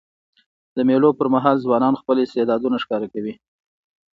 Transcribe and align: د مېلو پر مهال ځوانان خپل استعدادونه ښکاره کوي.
د 0.75 0.77
مېلو 0.89 1.09
پر 1.19 1.27
مهال 1.35 1.55
ځوانان 1.65 1.93
خپل 2.01 2.15
استعدادونه 2.19 2.77
ښکاره 2.83 3.07
کوي. 3.13 3.33